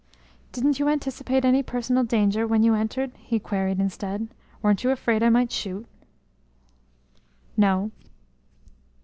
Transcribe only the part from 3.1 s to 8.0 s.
he queried instead. "Weren't you afraid I might shoot?" "No."